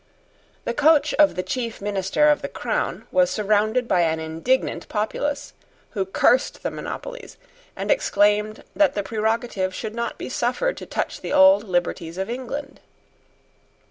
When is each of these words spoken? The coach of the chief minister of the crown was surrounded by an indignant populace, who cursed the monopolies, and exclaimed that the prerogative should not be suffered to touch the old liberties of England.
The 0.65 0.73
coach 0.73 1.13
of 1.19 1.35
the 1.35 1.43
chief 1.43 1.79
minister 1.79 2.27
of 2.29 2.41
the 2.41 2.47
crown 2.49 3.05
was 3.11 3.29
surrounded 3.29 3.87
by 3.87 4.01
an 4.01 4.19
indignant 4.19 4.89
populace, 4.89 5.53
who 5.91 6.07
cursed 6.07 6.63
the 6.63 6.71
monopolies, 6.71 7.37
and 7.75 7.91
exclaimed 7.91 8.63
that 8.75 8.95
the 8.95 9.03
prerogative 9.03 9.75
should 9.75 9.93
not 9.93 10.17
be 10.17 10.27
suffered 10.27 10.75
to 10.77 10.87
touch 10.87 11.21
the 11.21 11.33
old 11.33 11.65
liberties 11.65 12.17
of 12.17 12.31
England. 12.31 12.79